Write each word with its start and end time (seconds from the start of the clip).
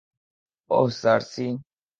ওহ, 0.69 0.87
সার্সি। 1.01 1.47